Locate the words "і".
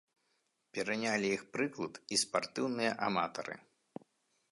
2.17-2.19